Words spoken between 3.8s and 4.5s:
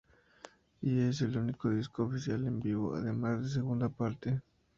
parte.